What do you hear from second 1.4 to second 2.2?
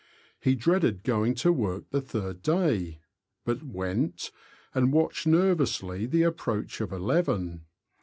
work the